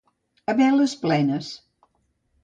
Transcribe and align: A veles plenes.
A 0.53 0.53
veles 0.59 0.95
plenes. 1.03 1.51